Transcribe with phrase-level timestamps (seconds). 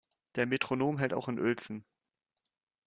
[0.33, 1.85] Der Metronom hält auch in Uelzen.